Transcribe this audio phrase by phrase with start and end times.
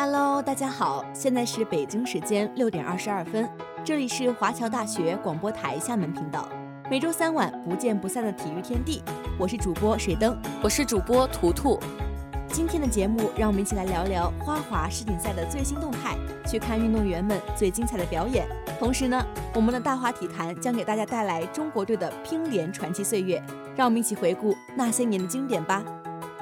[0.00, 3.50] Hello，大家好，现在是北京时间六点二十二分，
[3.82, 6.48] 这里是华侨大学广播台厦门频道，
[6.88, 9.02] 每周三晚不见不散的体育天地，
[9.36, 11.80] 我是主播水灯，我是主播图图。
[12.46, 18.46] 今天的节目，让我们一起来聊聊花滑世锦赛的最新动态，去看运动员们最精彩的表演。
[18.78, 19.20] 同时呢，
[19.52, 23.42] 我们的大话体坛将给大家带来中国队的乒联传奇岁月，
[23.74, 25.82] 让我们一起回顾那些年的经典吧。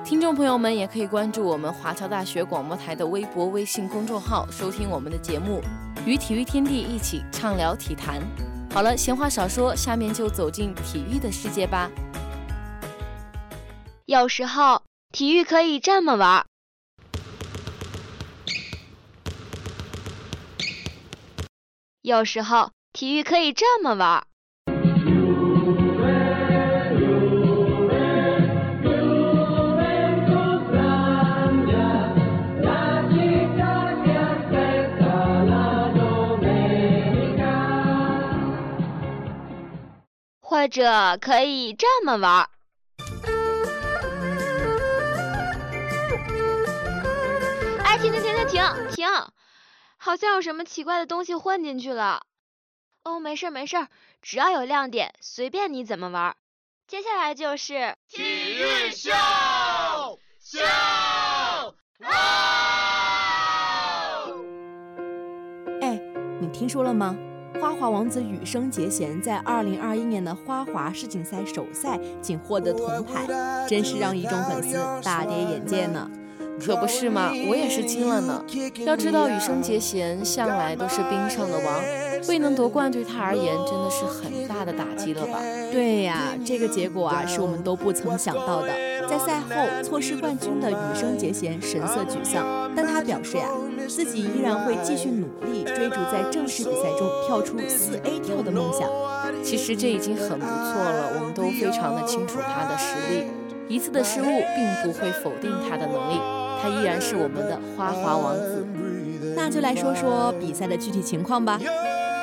[0.06, 5.60] 听众朋友们也可以关注我们华侨大学广播台的微博、微信公众号，收听我们的节目，
[6.06, 8.22] 与体育天地一起畅聊体坛。
[8.70, 11.90] 好了，闲话少说，下面就走进体育的世界吧。
[14.04, 14.80] 有时候
[15.10, 16.46] 体育可以这么玩，
[22.02, 24.24] 有时候体育可以这么玩。
[40.56, 42.48] 或者可以这么玩。
[47.84, 49.06] 哎，停停停停停停！
[49.98, 52.22] 好像有什么奇怪的东西混进去了。
[53.04, 53.86] 哦，没事没事，
[54.22, 56.34] 只要有亮点，随便你怎么玩。
[56.88, 59.10] 接下来就是体育秀
[60.40, 60.64] 秀
[62.00, 62.16] 哦！
[65.82, 66.00] 哎，
[66.40, 67.14] 你听说了吗？
[67.60, 73.26] 花滑王子羽生结弦在2021年的花滑世锦赛首赛仅获得铜牌，
[73.68, 76.10] 真是让一众粉丝大跌眼镜呢。
[76.58, 78.42] 可不是嘛，我也是惊了呢。
[78.86, 81.82] 要知道羽生结弦向来都是冰上的王，
[82.28, 85.38] 未能夺冠对他而言真的是很大的打击了吧？
[85.70, 88.68] 对呀，这个结果啊是我们都不曾想到的。
[89.06, 93.48] 在赛后错失冠军的羽生结弦神色沮丧，但他表示呀。
[93.88, 98.88] 自己依然会继续努力追逐在正式比赛中跳出四 A 跳的梦想。
[99.42, 103.24] 其实这已经很不错了，我们都非常的清楚他的实力。
[103.68, 106.20] 一次的失误并不会否定他的能力，
[106.62, 108.66] 他依然是我们的花滑王子。
[109.34, 111.58] 那就来说说比赛的具体情况吧。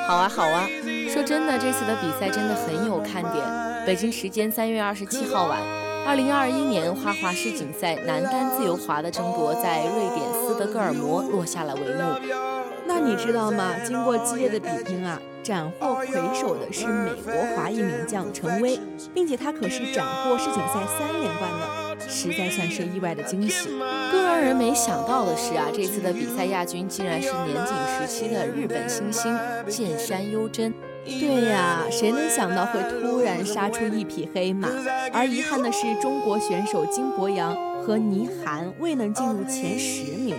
[0.06, 0.66] 好啊好啊，
[1.08, 3.44] 说真的，这次的比赛真的很有看点。
[3.86, 5.83] 北京时间三月二十七号晚。
[6.06, 12.20] 二零二一年花滑世锦赛男单自由滑的争夺在瑞典斯德哥尔摩落下了帷幕。
[12.86, 13.74] 那你知道吗？
[13.86, 18.78] 经过激烈的比拼啊，斩获魁首的是美国华裔名将陈薇，
[19.14, 23.70] 并且他可是斩获世锦赛三连冠的，实在算是意外的惊喜。
[24.12, 29.36] 更让人没想到的是啊，这次的比赛亚军竟然是年仅十七的日本新星
[29.66, 30.72] 剑山优真。
[31.04, 34.68] 对呀，谁能想到会突然杀出一匹黑马？
[35.12, 40.34] 而遗憾的是，中国选手金博洋和倪涵未能进入前十名，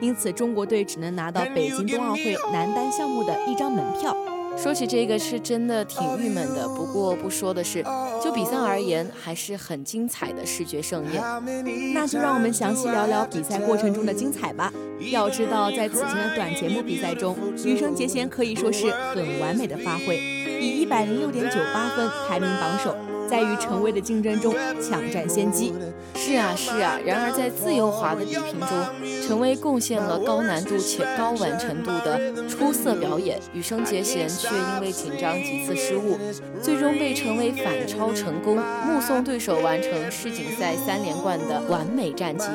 [0.00, 4.14] 因此中国队只能拿到北京冬奥会男单项目的一张门票。
[4.56, 6.68] 说起这个，是真的挺郁闷的。
[6.68, 7.82] 不过不说的是，
[8.22, 11.22] 就比赛而言，还是很精彩的视觉盛宴。
[11.94, 14.72] 那就让我们详细聊聊比赛过程中的精彩吧。
[15.10, 20.18] 要知道，在此前的短节目比赛中，羽生结弦可以说是很完美的发挥，
[20.60, 22.94] 以一百零六点九八分排名榜首。
[23.30, 24.52] 在与陈薇的竞争中
[24.82, 25.72] 抢占先机。
[26.16, 28.68] 是啊是啊，然而在自由滑的比拼中，
[29.26, 36.18] 陈薇贡献了高难度且高完成度的出色表演，羽生结弦却因为紧张几次失误，
[36.60, 42.46] 最终被陈薇反超成功，目送对手完成世锦赛三连冠的完美战绩。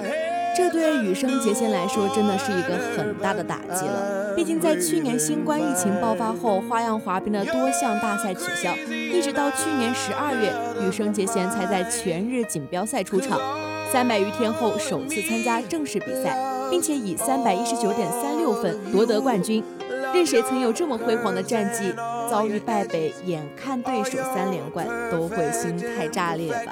[0.55, 4.33] 这对羽生结弦来说真的是一个很大的打击了。
[4.35, 10.53] 毕竟在去年新冠疫情爆发后，花样滑冰的多项大赛取消，一直到去年十二月，
[10.85, 13.39] 羽生结弦才在全日锦标赛出场，
[13.91, 16.37] 三百余天后首次参加正式比赛，
[16.69, 19.63] 并且以三百一十九点三六分夺得冠军。
[20.13, 21.93] 任谁曾有这么辉煌的战绩，
[22.29, 26.71] 遭遇败北，眼看对手三连冠，都会心态炸裂吧。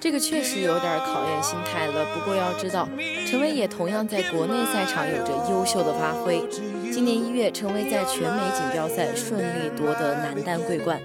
[0.00, 2.06] 这个确实有点考验心态了。
[2.14, 2.88] 不过要知道，
[3.28, 6.42] 陈薇也同样在国内赛场有着优秀的发挥。
[6.90, 10.98] 今年一月，陈薇在全美锦标赛顺利夺得男单桂冠，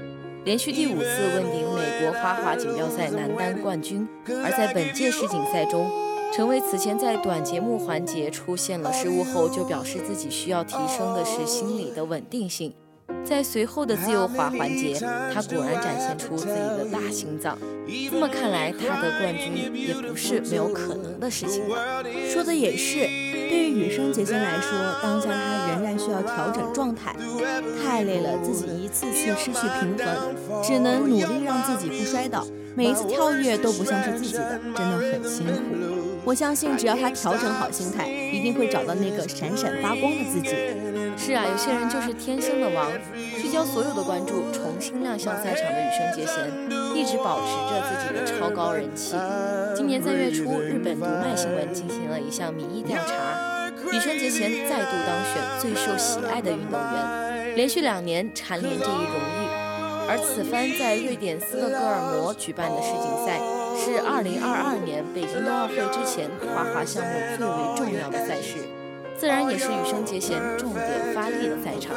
[0.46, 4.08] 连续第五次问鼎美国花滑锦标赛男单冠军。
[4.44, 5.92] 而在本届世锦赛中，
[6.34, 12.74] 陈薇此前在短节目环节出现了失误后，就表示自己需要提升的是心理的稳定性。
[13.28, 14.94] 在随后的自由滑环节，
[15.34, 17.58] 他果然展现出自己的大心脏。
[18.10, 22.04] 这么看来，他得冠军也不是没有可能的事情了。
[22.32, 27.16] 说的也是，对于羽生结弦来说，当下他仍然需要调整状态，
[27.84, 32.46] 太累了，自己一次次失去平衡，只能努力让自己不摔倒。
[32.76, 36.05] 每一次跳跃都不像是自己的，真的很辛苦。
[36.26, 40.50] 我相信，只要他调整好心态，一定会找到那个闪闪发光的自己。
[41.16, 42.92] 是啊，有些人就是天生的王。
[43.40, 46.52] 聚焦所有的关注，重新亮相赛场的羽生结弦，
[46.96, 49.16] 一直保持着自己的超高人气。
[49.76, 59.46] 今年三月初，日本读卖新闻进行了一项民意调查，羽生结弦再度当选最受喜爱的运动员，连续两年蝉联这一荣誉。
[60.08, 63.40] 而此番在瑞典斯德哥尔摩举办的世锦赛。
[63.78, 68.58] 是二零二二年北京冬奥会之前花滑项目最为重要的赛事，
[69.18, 71.96] 自然也是羽生结弦重点发力的赛场。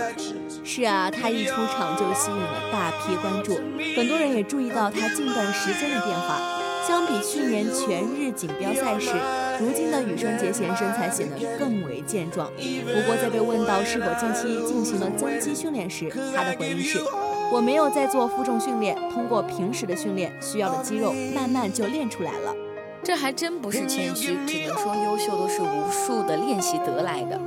[0.65, 3.55] 是啊，他一出场就吸引了大批关注，
[3.97, 6.57] 很多人也注意到他近段时间的变化。
[6.87, 9.11] 相比去年全日锦标赛时，
[9.61, 12.51] 如今的羽生结弦身材显得更为健壮。
[12.57, 16.99] 不过在被问到是否近期进行了增肌训练时，他的回应是。
[17.51, 22.55] 我没有在做负重训练，通过平时的训练，需要的肌肉慢慢就练出来了。
[23.03, 27.41] 这还真不是谦虚，只能说优秀都是无数的练习得来的。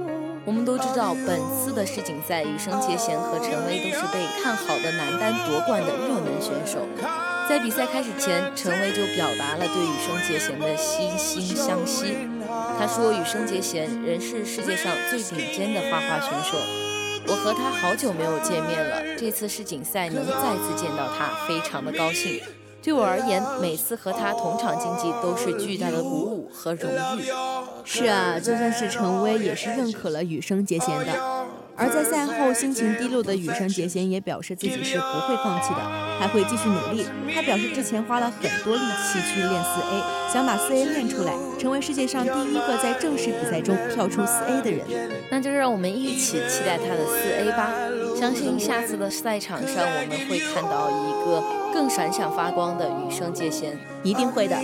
[0.44, 6.80] 我们都知道，本次的世锦赛，羽生结弦和陈薇都是被看好的男单夺冠的热门选手。
[7.48, 12.18] 在比赛开始前，陈薇就表达了对羽生结弦的惺惺相惜。
[12.80, 16.58] 他说：“羽生结弦仍是世界上最顶尖的花花选手。”
[17.32, 22.42] 我和他好久没有见面了，这次世锦赛能再次见到他，非常的高兴。
[22.84, 27.24] 对我而言，每次和他同场竞技都是巨大的鼓舞和荣誉。
[27.86, 31.41] 是啊，就算是陈威也是认可了羽生结弦的。
[31.76, 35.80] 而在赛后心情低落的羽生结弦也表示自己是不会放弃的，
[36.20, 37.06] 还会继续努力。
[37.34, 45.12] 他表示之前花了很多力气去练四 A，想把四 A 练出来，成为世界上第一个在正式比赛中跳出四 A 的人。
[45.32, 47.72] 那就让我们一起期待他的四 A 吧！
[48.16, 54.56] 相信下次的赛场上我们会看到一个更闪闪发光的羽生结弦，一定会的。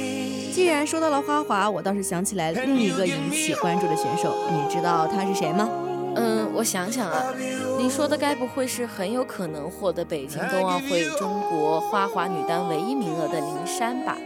[0.53, 5.67] 既然说到了花滑，我倒是想起来另一个引起关注的选手，你知道他是谁吗？
[6.17, 7.31] 嗯，我想想啊，
[7.77, 14.17] 你说的该不会是很有可能获得北京冬奥会中国花滑女单唯一名额的林珊吧？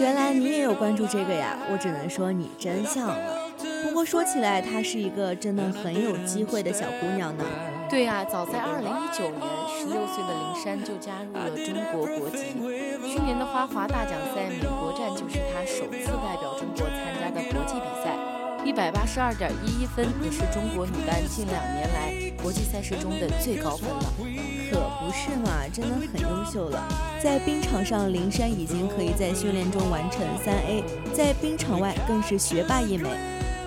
[0.00, 3.46] 原来你也有关注这个呀，我只能说你真像了。
[3.82, 7.44] 不过说起来，她是一个真的很有机会的小姑娘呢。
[7.88, 12.56] 对呀，早在二零一九年，十六岁的林珊就加入了中国国籍。
[13.06, 18.16] 去年的花滑大奖赛美国站就是她首次代表中国参加的国际比赛。
[18.66, 24.12] 一百八十二点一一分，也是中国女单近两年来国际赛事中的最高分了。
[24.72, 26.84] 可不是嘛，真的很优秀了。
[27.22, 30.82] 在冰场上，林珊已经可以在训练中完成三 A，
[31.14, 33.08] 在冰场外更是学霸一枚。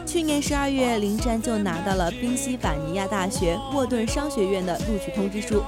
[0.06, 5.64] 去年十二月，林珊就拿到了宾夕法尼亚大学沃顿商学院的录取通知书。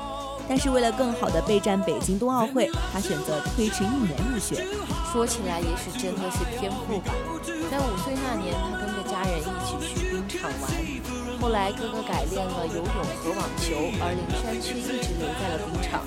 [0.50, 4.68] 但是为了更好的备战北京冬奥会，他选择推迟一年入学。
[5.14, 7.14] 说起来也许真的是天赋吧。
[7.70, 8.91] 在五岁那年，他跟着
[9.22, 10.72] 家人一起去冰场玩，
[11.40, 16.02] 后来哥哥改练了游泳和网球，而林珊却一直留在了冰场。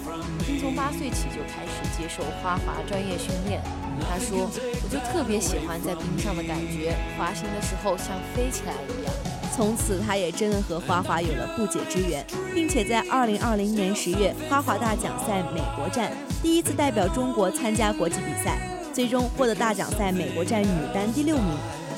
[0.45, 3.63] 并从八岁起就开始接受花滑专业训练。
[4.11, 4.51] 他说
[4.83, 9.15] ：“我就特别喜欢在冰上的感觉，滑行的时候像飞起来一样。”
[9.55, 16.11] 从此，他也真的和花滑有了不解之缘， 并且在二零二零年十月花滑大奖赛美国站
[16.43, 18.59] 第一次代表中国参加国际比赛，
[18.93, 21.47] 最终获得大奖赛美国站女单第六名，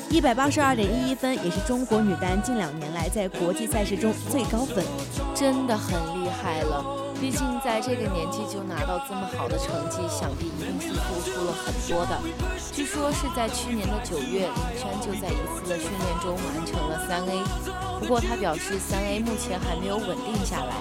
[0.08, 4.84] 一百八十二点一一分，也是中国女单近两年来在国际赛事中最高分，
[5.34, 6.84] 真的很厉害了。
[7.20, 12.20] 毕竟在这个年纪就拿到这么好的成绩，想必一定是付出了很多的。
[12.72, 17.42] 据说是在去年的九月，林珊就在一次的训练中完成了三 A。
[17.98, 20.76] 不过她表示，三 A 目前还没有稳定下来，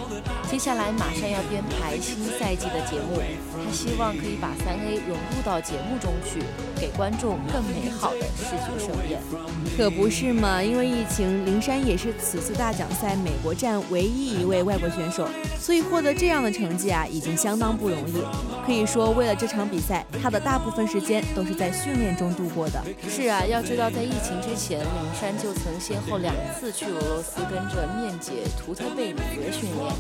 [0.51, 3.24] 接下来马上要编排新赛季的节目。
[3.55, 6.44] 她希望可以把三 A 融入到节目中去，
[6.79, 9.20] 给观众更美好的视觉盛宴。
[9.75, 10.62] 可不是嘛？
[10.62, 15.27] 因为疫情，林珊也是此次大奖赛美国站唯一一位外国选手，
[15.60, 16.25] 所以获得这。
[16.25, 18.13] 样的成绩啊，已经相当不容易。
[18.65, 22.82] 可以说，为了这场比赛，他的大部分时间都是在训练中度过的。
[23.08, 29.94] 是啊，要知道，在疫情之前，林珊就曾先后两次去俄罗斯跟着面姐图特贝里格训练。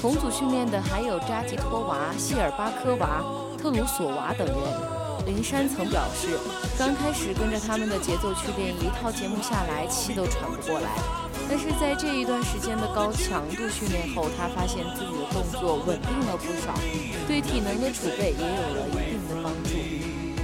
[0.00, 3.22] 同组训练的还有扎吉托娃、谢尔巴科娃、
[3.60, 4.95] 特鲁索娃等人。
[5.26, 6.38] 林珊曾表示，
[6.78, 10.88] 刚开始跟着他们的节奏去练，一套节目下来，气都喘不过来。
[11.48, 16.72] 但是在这一段时间的高强度训练后，他发现自己的动作稳定了不少，
[17.26, 19.70] 对体能的储备也有了一定的帮助。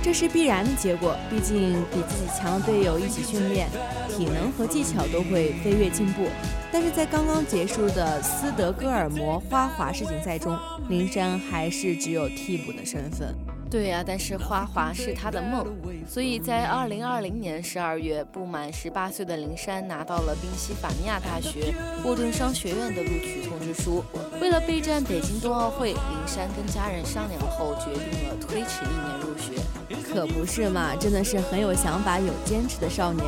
[0.02, 3.68] 这是必然的结果，毕竟比自己强的队友一起训练，
[4.08, 6.26] 体能和技巧都会飞跃进步。
[6.72, 10.58] 但是在刚刚结束的斯德哥尔摩花滑世锦赛中，
[10.88, 13.32] 林珊还是只有替补的身份。
[13.72, 15.66] 对呀，但是花滑是他的梦，
[16.06, 21.74] 所以在二零二零年十二月，不满十八岁的林珊拿到了宾夕法尼亚大学
[22.04, 24.04] 沃顿商学院的录取通知书。
[24.42, 29.58] 为了备战北京冬奥会，林珊跟家人商量后，决定了推迟一年入学。
[30.02, 33.24] 可不是嘛，真的是很有想法、有坚持的少年。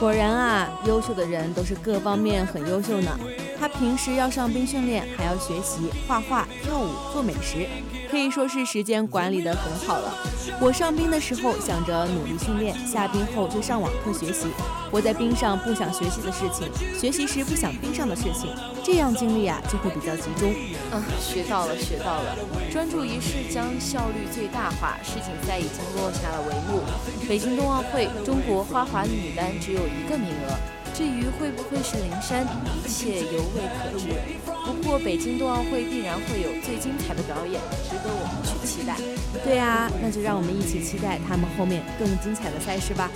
[0.00, 3.16] 果然啊，优秀的人都是各方面很优秀呢。
[3.60, 7.68] 他平时要上冰训练，还要学习画画、跳舞、做美食。
[8.14, 10.14] 可以说是时间管理得很好了。
[10.60, 14.46] 我上冰的时候想着努力训练，下冰后就上网课学习。
[14.92, 18.54] 我在冰上不想学习的事情，学习时不想冰上的事情，
[18.84, 20.54] 这样精力啊就会比较集中。
[20.92, 22.38] 嗯，学到了，学到了。
[22.70, 24.96] 专注一事将效率最大化。
[25.02, 26.84] 世锦赛已经落下了帷幕，
[27.28, 30.54] 北京冬奥会中国花滑女单只有一个名额。
[30.94, 32.46] 至于会不会是灵山，
[32.78, 34.53] 一切犹未可知。
[34.84, 38.94] 不过北京冬奥会必然会有最精彩的表演，值得我们去期待。
[39.42, 43.10] 对啊，那就让我们一起期待他们后面更精彩的赛事吧。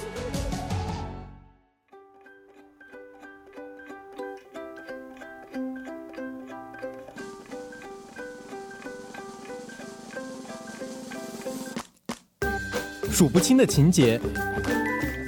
[13.13, 14.19] 数不清的情节，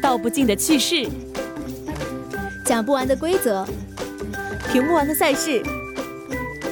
[0.01, 1.07] 道不尽的趣事。
[2.65, 3.67] 讲不完的规则，
[4.73, 5.63] 评不完的赛事。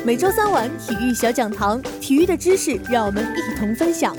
[0.09, 4.17] 每周三晚体育小讲堂，体育的知识让我们一同分享。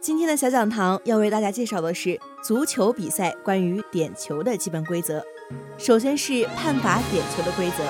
[0.00, 5.22] 今天的小讲堂要为大家介绍的是足球比赛关于点球的基本规则。
[5.76, 7.84] 首先是判罚点球的规则：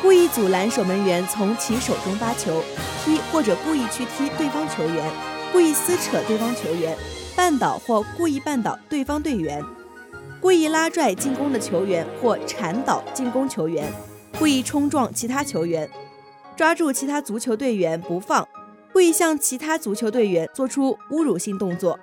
[0.00, 2.62] 故意阻拦守门员从其手中发球，
[3.04, 5.12] 踢或者故意去踢对方球员，
[5.52, 6.96] 故意撕扯对方球员。
[7.36, 9.62] 绊倒或故意绊倒对方队员，
[10.46, 13.92] 故意拉拽进攻的球员或铲倒进攻球员，
[14.38, 15.90] 故意冲撞其他球员，
[16.54, 18.46] 抓住其他足球队员不放，
[18.92, 21.98] 故意向其他足球队员做出侮辱性动作，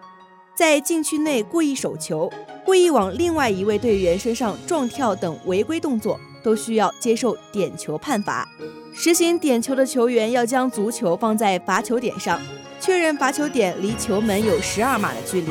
[0.57, 2.29] 在禁区内故意手球，
[2.65, 8.45] 故意往另外一位队员身上撞跳等违规动作，都需要接受点球判罚。
[8.93, 12.37] 实行点球的球员要将足球放在罚球点上。
[12.81, 15.47] 确认罚球点离球门有十二码的距离。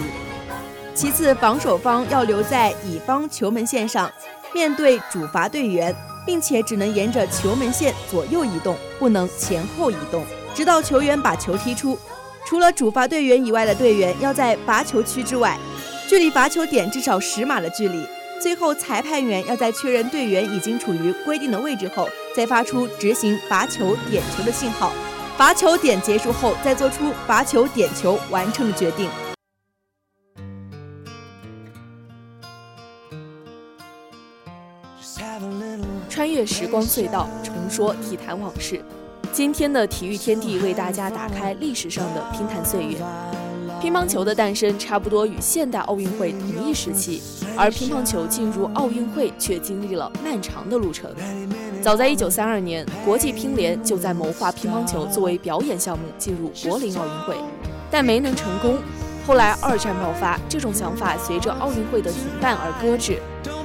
[0.95, 4.11] 其次，防守方要留在乙方球门线上，
[4.53, 5.95] 面对主罚队员，
[6.27, 11.99] 并且只能沿着球门线左右移动，不能前后移动，直到球员把球踢出。
[12.47, 15.59] 除了主罚队员以外的队员要在罚球区之外，
[16.09, 18.05] 距离罚球点至少十码的距离。
[18.41, 22.07] 最后，裁判员要在确认队员已经处于规定的位置后，
[22.37, 24.93] 再发出执行罚球点球的信号。
[25.39, 29.09] 罚球点结束后，再做出罚球点球完成的决定。
[36.13, 38.85] 穿越时光隧道，重说体坛往事。
[39.33, 42.99] 今天的体育天地为大家打开历史上的乒坛岁月。
[43.81, 47.23] 乒乓球的诞生差不多与现代奥运会同一时期，
[47.57, 51.11] 而乒乓球进入奥运会却经历了漫长的路程。
[51.81, 57.37] 早在1932年，国际乒联就在谋划乒乓球作为表演项目进入柏林奥运会，
[57.91, 58.77] 但没能成功。
[59.27, 63.19] 后来二战爆发，这种想法随着奥运会的停办而搁置。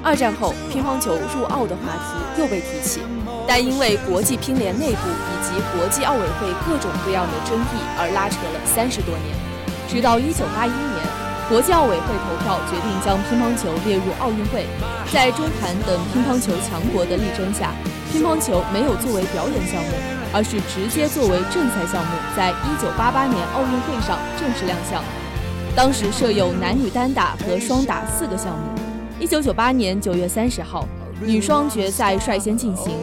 [0.04, 3.02] 二战后，乒乓球入奥的话题又被提起，
[3.48, 9.36] 但因为国际乒联内部以及国际奥委会各种各样的争议而拉扯了三十多年。
[9.90, 11.00] 直到一九八一年，
[11.50, 14.66] 国际奥委会投票决定将乒乓球列入奥运会。
[15.12, 17.72] 在中韩等乒乓球强国的力争下，
[18.12, 19.92] 乒乓球没有作为表演项目，
[20.32, 25.04] 而是直接作为正赛项目，在一九八八年奥运会上正式亮相。
[25.76, 28.77] 当时设有男女单打和双打四个项目。
[29.20, 30.88] 一九九八年九月三十号，
[31.26, 32.94] 女双决赛率先进行。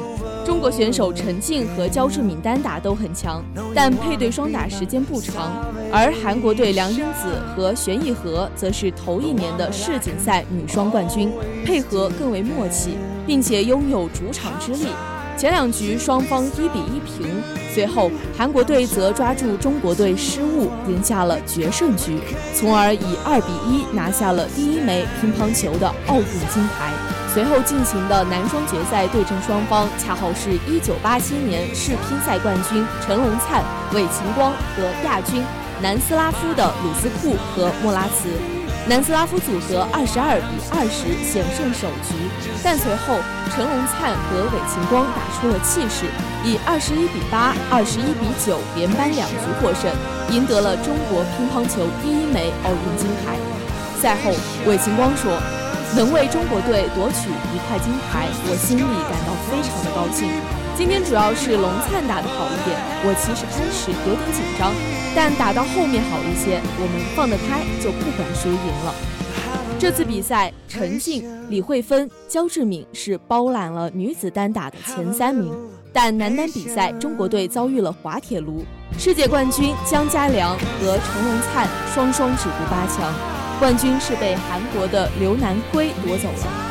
[0.46, 3.42] 中国选手陈静和焦志敏单打都很强，
[3.74, 5.50] 但配对双打时间不长。
[5.90, 11.32] 而韩国队梁英子和玄义和则是头一年的世锦赛女双冠军，
[11.64, 14.86] 配合更为默契，并且拥有主场之力。
[15.36, 17.42] 前两局双方一比一平，
[17.74, 22.18] 随后韩国队则抓住中国队失误，赢下了决胜局，
[22.54, 26.92] 从而以二比一拿下了第一枚乒乓球的奥运金牌。
[27.34, 35.42] 随后进行的男双决赛对阵双方，恰好是一九八七年世乒赛冠军陈龙灿、韦晴光和亚军
[35.82, 38.28] 南斯拉夫的鲁斯库和莫拉茨。
[38.86, 42.12] 南斯拉夫组合二十二比二十险胜首局，
[42.62, 43.16] 但随后
[43.48, 46.04] 陈龙灿和韦晴光打出了气势，
[46.44, 49.88] 以二十一比八、二十一比九连扳两局获胜，
[50.30, 53.40] 赢得了中国乒乓球第一枚奥运金牌。
[53.96, 54.30] 赛后，
[54.66, 55.32] 韦晴光说。
[55.96, 60.26] 能为中国队夺取一块金牌，我心里感到非常的高兴。
[60.76, 64.72] 今天主要是龙灿打得好一点，我其实开始有点紧张，
[65.14, 68.94] 但打到后面好一些，我们放得开，就不管输赢了。
[69.78, 75.54] 这次比赛，陈静、李慧芬、焦志敏是包揽了女子单打的前三名，
[75.92, 78.64] 但男单比赛，中国队遭遇了滑铁卢，
[78.98, 83.14] 世界冠军姜嘉良和陈龙灿双双止步八强，
[83.60, 86.63] 冠军是被韩国的刘南圭夺走了。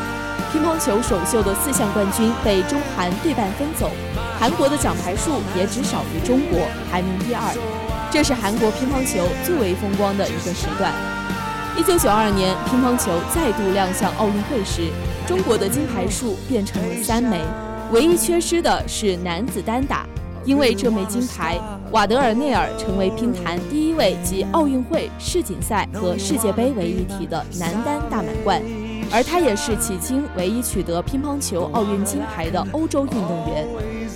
[0.54, 3.90] 乒乓球首秀的四项冠军被中韩对半分走，
[4.40, 6.60] 韩国的奖牌数也只少于中国，
[6.92, 7.42] 排名第二。
[8.12, 10.94] 这是韩国乒乓球最为风光的一个时段。
[11.76, 14.92] 一九九二年，乒乓球再度亮相奥运会时，
[15.26, 17.42] 中国的金牌数变成了三枚，
[17.92, 20.06] 唯一缺失的是男子单打。
[20.46, 21.58] 因为这枚金牌，
[21.92, 28.62] 瓦德尔内尔成为乒坛第一位集奥运会、世锦赛和世界杯为一体的男单大满贯。
[29.14, 33.68] 而他也是迄今唯一取得乒乓球奥运金牌的欧洲运动员。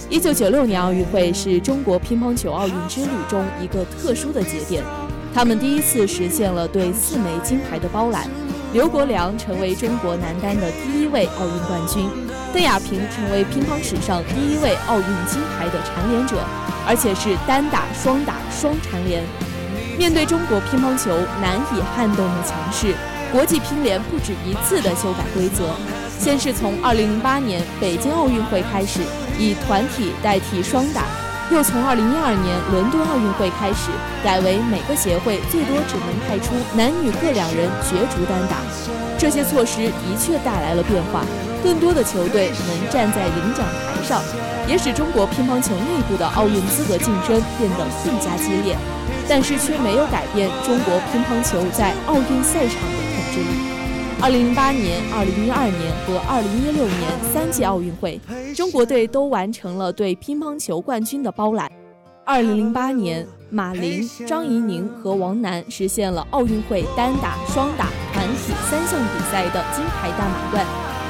[0.10, 4.84] 一九九六年奥运会是中国乒乓球奥运之旅中一个特殊的节点，
[5.32, 8.28] 他们第一次实现了对四枚金牌的包揽。
[8.74, 12.10] 刘国梁成为中国男单的第一位奥运冠军，
[12.52, 16.38] 邓亚萍成为乒乓史上第一位奥运金牌的蝉联者，
[16.88, 19.24] 而且是单打、双打双蝉联。
[19.96, 22.96] 面对中国乒乓球难以撼动的强势。
[23.32, 25.70] 国际乒联不止一次的修改规则，
[26.18, 29.02] 先是从2008年北京奥运会开始
[29.38, 31.04] 以团体代替双打，
[31.52, 31.98] 又从2012
[32.42, 33.92] 年伦敦奥运会开始
[34.24, 38.58] 改为每个协会最多只能派出男女各两人角逐单打。
[39.20, 41.26] 这些措施的确带来了变化，
[41.62, 44.22] 更多的球队能站在领奖台上，
[44.70, 48.78] 也使中国乒乓球内部的奥运资格竞争变得更加激烈，
[49.28, 53.17] 但是却没有改变中国乒乓球在奥运赛场的。
[54.20, 58.20] 二零零八年、二零一二年和二零一六年三届奥运会，
[58.56, 61.72] 中国队都完成了对乒乓球冠军的包揽。
[62.26, 70.66] 二零零八年，马琳、张怡宁和王楠实现了奥运会单打、双打、团体三项比赛的金牌大满贯。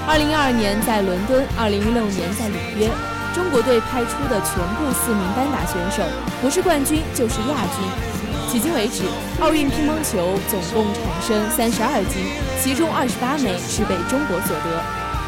[0.05, 2.89] 二零一二年在伦敦，二零一六年在里约，
[3.33, 6.03] 中国队派出的全部四名单打选手，
[6.41, 8.16] 不是冠军就是亚军。
[8.47, 9.03] 迄今为止，
[9.41, 12.23] 奥运乒乓球总共产生三十二金，
[12.63, 14.71] 其中二十八枚是被中国所得。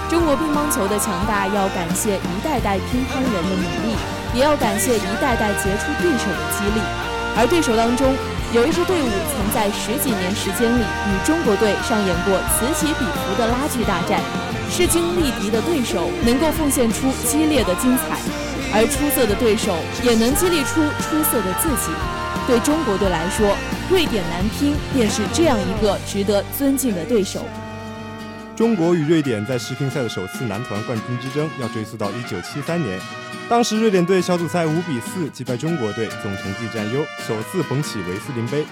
[0.08, 3.92] 中国乒乓球的强大要感谢一代代乒乓人的努力，
[4.34, 6.80] 也要感谢一代代杰出对手的激励。
[7.36, 8.08] 而对手当中，
[8.56, 14.24] 有一支队伍曾在十几年时间里与中国队上演过此起彼伏的拉锯大战，
[14.72, 18.16] 势均力敌的对手能够奉献出激烈的精彩，
[18.72, 19.76] 而出色的对手
[20.08, 21.92] 也能激励出出色的自己。
[22.50, 23.56] 对中国队来说，
[23.92, 27.46] 瑞典男乒便是这样一个值得尊敬的对手。
[28.56, 33.00] 中国与瑞典在世乒赛的首次男团冠军之争，要追溯到1973年，
[33.48, 38.66] 当时瑞典队小组赛五比四击败中国队，总成绩占优，首次捧起维斯林杯。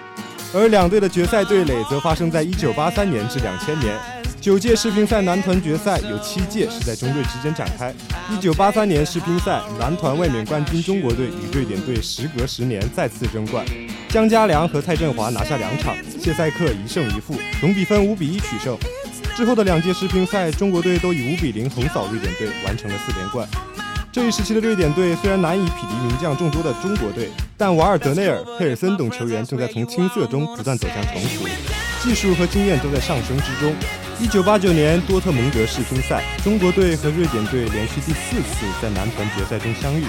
[0.53, 3.97] 而两队的决赛对垒则发生在1983年至2000年。
[4.39, 7.93] 九届世乒赛男团决赛有七届是在中瑞之间展开。
[8.31, 13.65] 一九八三年世乒赛男团卫冕冠军中国队与瑞典队时隔十年再次争冠，
[14.09, 18.77] 姜家良和蔡振华拿下两场，谢赛克一胜一负，总比分五比一取胜。
[19.35, 23.45] 之后的两届世乒赛，中国队都以五比零横扫瑞典队，完成了四连冠。
[24.17, 31.47] 这一时期的瑞典队虽然难以匹敌名将众多的中国队，但瓦尔德内尔、佩尔森等球员正在从青涩中不断走向成熟，
[32.01, 33.75] 技术和经验都在上升之中。
[34.19, 40.03] 一九八九年多特蒙德世乒赛，中国队和瑞典队连续第四次在男团决赛中相遇。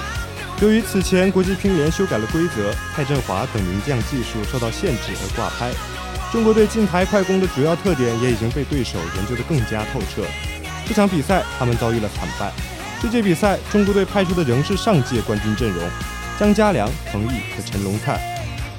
[0.63, 5.71] 由于此前国际乒联修改了规则，蔡振华等名将技术受到限制而挂拍，
[6.33, 10.23] 中国队近台快攻的主要特点也已经被对手研究得更加透彻。
[10.87, 12.51] 这场比赛他们遭遇了惨败。
[13.01, 15.89] 这届比赛中国队派出的仍是上届冠军阵容：
[16.37, 18.19] 张家良、彭毅和陈龙灿。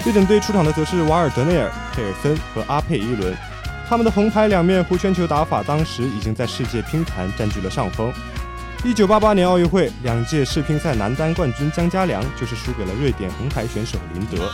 [0.03, 3.33] 瑞典队出场的则是瓦尔德内尔、佩尔森和阿佩伊伦。
[3.87, 8.11] 他们的红牌两面弧圈球打法，当时已经在世界乒坛占据了上风。
[8.83, 14.51] 一九八八年奥运会，两届世乒赛男单冠军姜家良就是输给了瑞典红牌选手林德。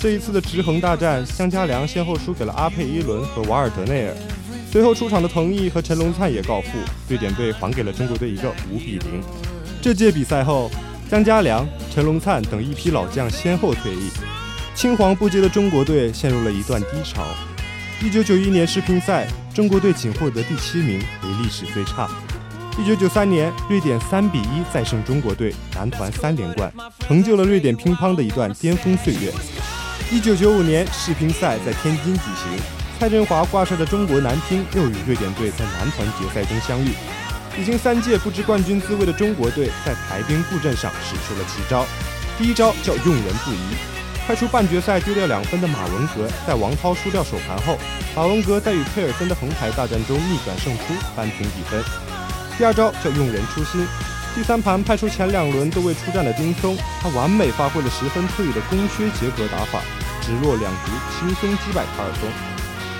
[0.00, 4.14] 这一次的直横大战，姜家良先后输给了阿佩伊伦和瓦尔德内尔。
[4.70, 6.68] 随后出场的彭毅和陈龙灿也告负，
[7.08, 9.22] 瑞典队还给了中国队一个五比零。
[9.80, 10.70] 这届比赛后，
[11.10, 14.10] 姜家良、陈龙灿等一批老将先后退役，
[14.74, 17.24] 青黄不接的中国队陷入了一段低潮。
[18.02, 22.06] 一九九一年世乒赛，中国队仅获得第七名，为历史最差。
[22.78, 29.32] 一九九三年，瑞典三比一再胜中国队，男团三连冠，成就了瑞典乒乓的一段巅峰岁月。
[30.12, 36.90] 一九九五年世乒赛在天津举行，蔡振华挂帅的中国男乒又与瑞典队在男团决赛中相遇。
[37.56, 41.86] 已经三届不知冠军滋味的中国队在排兵布阵上使出了奇招。
[42.36, 43.76] 第一招叫用人不疑，
[44.26, 47.78] 派出半决赛丢掉两分的马文革，在王涛输掉首盘后，
[48.16, 50.82] 马文革在与佩尔森的横排大战中逆转胜出，
[51.14, 51.80] 扳平比分。
[52.58, 53.86] 第二招叫用人初心。
[54.34, 59.80] 第三盘派出前两轮都未出战的丁松，他完美发挥了十分特异的攻削结合打法，
[60.20, 62.57] 直落两局轻松击败卡尔松。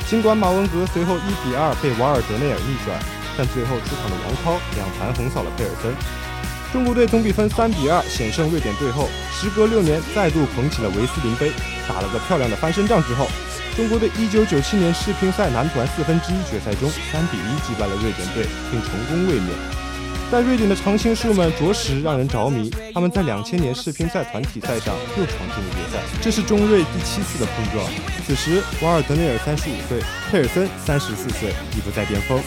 [0.08, 2.98] 尽管马文革随后一比二被瓦尔德内尔逆转，
[3.36, 5.92] 但最后出场的王涛两盘横扫了佩尔森。
[6.72, 11.52] 中国队总比分三比二险胜瑞典队后，时隔六年再度捧起了维斯林杯，
[11.86, 13.28] 打了个漂亮的翻身仗之后，
[13.76, 19.52] 中国队一九九七年世乒赛男团四分之一决赛中三比一击败了瑞典队，并成功卫冕。
[20.30, 27.82] 在瑞典的常青树们着实让人着迷，他们在两千年世乒赛团体赛上又闯进了决赛，这是中瑞第七次的碰撞。
[28.26, 29.98] 此时，瓦尔德内尔三十五岁，
[30.30, 32.38] 佩尔森三十四岁，已不在巅峰。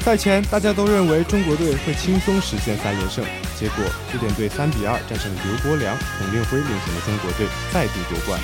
[0.00, 3.22] 赛前，大家都认为中国队会轻松实现三连胜，
[3.60, 8.40] 结果瑞典队三比二战胜刘国梁、孔令辉领衔的中国队，再度夺冠。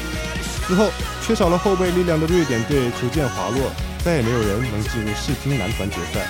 [0.68, 0.90] 此后，
[1.26, 3.72] 缺少了后备力量的瑞典队逐渐滑落，
[4.04, 6.28] 再也没有人能进入世乒男团决赛。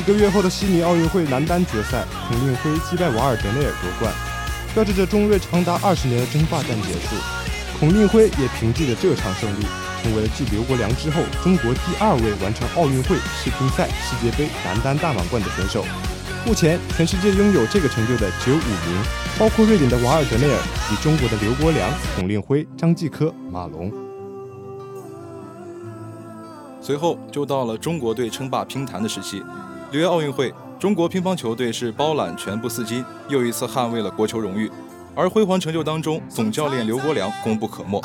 [0.00, 4.10] 几个月后的悉尼奥运会男单决赛，孔令辉击败瓦尔德内尔夺冠，
[4.72, 7.14] 标志着中瑞长达二十年的争霸战结束。
[7.78, 9.66] 孔令辉也凭借着这场胜利，
[10.02, 15.84] 成为了继刘国梁之后中国第二位完成奥运会、世乒赛、世界杯男单大满贯的选手。
[16.46, 19.04] 目前，全世界拥有这个成就的只有五名，
[19.38, 20.58] 包括瑞典的瓦尔德内尔
[20.90, 23.92] 以及中国的刘国梁、孔令辉、张继科、马龙。
[26.80, 29.42] 随后就到了中国队称霸乒坛的时期。
[29.90, 34.70] 里约奥运会，中国乒乓球队是包揽全部四金，又一次捍卫了国球荣誉。
[35.16, 38.00] 而辉煌成就当中，总教练刘国梁功不可没。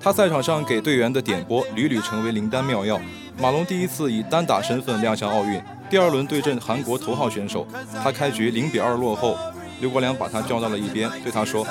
[0.00, 3.00] 他赛场上给队员的点拨屡屡成为灵丹妙药。
[3.38, 7.64] 马龙第一次以单打身份亮相奥运，第二轮对阵韩国头号选手，
[8.02, 9.38] 他开局零比二落后，
[9.80, 11.64] 刘国梁把他叫到了一边，对他说：“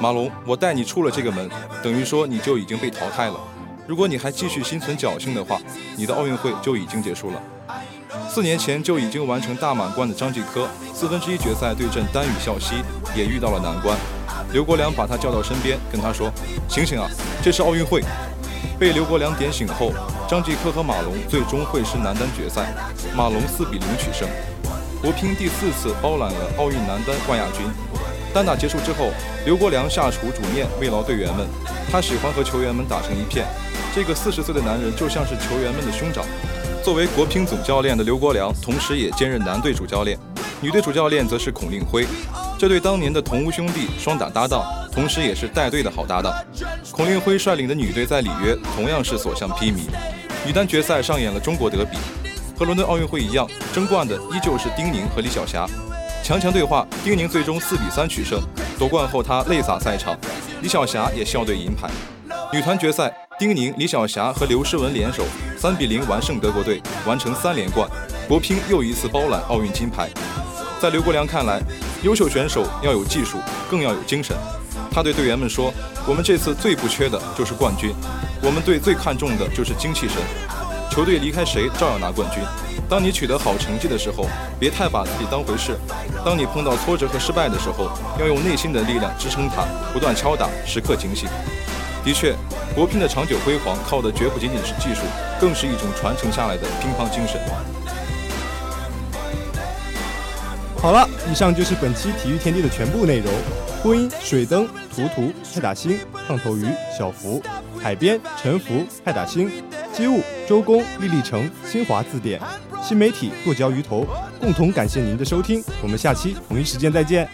[0.00, 1.50] 马龙，我带你出了这个门，
[1.82, 3.40] 等于说你就已经被淘汰了。
[3.88, 5.60] 如果你还继续心存侥幸的话，
[5.96, 7.42] 你的奥运会就已经结束了。”
[8.28, 12.76] 四年前就已经完成大满贯的张继科，四分之一决赛对阵丹羽孝希
[13.14, 13.96] 也遇到了难关。
[14.52, 16.30] 刘国梁把他叫到身边，跟他说
[16.68, 17.08] ：“醒醒啊，
[17.42, 18.02] 这是奥运会。”
[18.78, 19.92] 被刘国梁点醒后，
[20.28, 22.72] 张继科和马龙最终会师男单决赛，
[23.14, 24.28] 马龙四比零取胜，
[25.02, 27.66] 国乒第四次包揽了奥运男单冠亚军。
[28.32, 29.10] 单打结束之后，
[29.44, 31.46] 刘国梁下厨煮面慰劳队员们，
[31.90, 33.46] 他喜欢和球员们打成一片。
[33.94, 36.24] 这个四十岁的男人就像是球员们的兄长。
[36.82, 40.18] 作为国乒总教练的刘国梁，同时也兼任男队主教练，
[40.62, 42.06] 女队主教练则是孔令辉。
[42.58, 46.32] 这对当年的同屋兄弟、双打搭档，同时也是带队的好搭档。
[46.90, 49.80] 孔令辉率领的女队在里约同样是所向披靡。
[50.46, 51.98] 女单决赛上演了中国德比，
[52.58, 55.66] 和伦敦奥运会一样，争冠的依旧是丁宁和李晓霞。
[56.22, 58.40] 强强对话，丁宁最终四比三取胜，
[58.78, 60.16] 夺冠后她泪洒赛场，
[60.62, 61.90] 李晓霞也笑对银牌。
[62.52, 65.24] 女团决赛，丁宁、李晓霞和刘诗雯联手，
[65.56, 67.88] 三比零完胜德国队，完成三连冠。
[68.28, 70.10] 国乒又一次包揽奥运金牌。
[70.78, 71.58] 在刘国梁看来，
[72.02, 73.38] 优秀选手要有技术，
[73.70, 74.36] 更要有精神。
[74.92, 75.72] 他对队员们说
[76.06, 77.94] ：“我们这次最不缺的就是冠军，
[78.42, 80.18] 我们队最看重的就是精气神。
[80.90, 82.42] 球队离开谁，照样拿冠军。
[82.90, 84.26] 当你取得好成绩的时候，
[84.58, 85.72] 别太把自己当回事；
[86.22, 91.26] 当你碰到挫折和失败的时候，要用内心的力量支撑它，不断敲打，时刻警醒。”
[92.04, 92.34] 的确，
[92.74, 95.02] 国乒的长久辉煌靠的绝不仅仅是技术，
[95.40, 97.40] 更是一种传承下来的乒乓精神。
[100.78, 103.30] 好了，以上就是本期体育天地的全部内容。
[103.82, 107.40] 播音：水灯、图图、派大星、胖头鱼、小福；
[107.78, 109.48] 海边：陈福、派大星；
[109.92, 112.40] 机务：周公、丽丽成、新华字典；
[112.82, 114.06] 新媒体：剁椒鱼头。
[114.40, 117.28] 共同感谢您的收听，我们下期同一时间再见。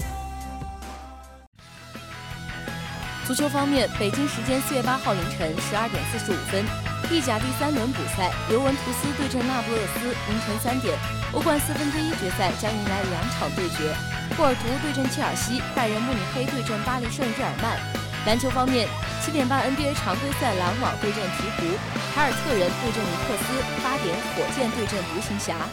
[3.27, 6.62] 足球方面，北京时间四月八号凌晨十二点四十五分，
[7.11, 10.95] 意甲第三轮补赛，尤文图斯对阵那不勒斯；凌晨三点，
[11.35, 13.91] 欧冠四分之一决赛将迎来两场对决，
[14.39, 17.75] 波尔图对阵切尔西，拜仁慕尼黑对阵巴黎圣日耳曼。
[18.31, 18.87] 篮球方面，
[19.19, 21.75] 七点半 NBA 常规赛，篮网对阵鹈鹕，
[22.15, 25.67] 凯尔特人对阵尼克斯；八点，火箭对阵独行侠。